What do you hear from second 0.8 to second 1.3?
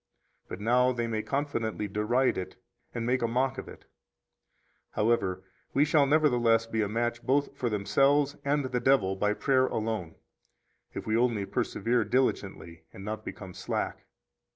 they may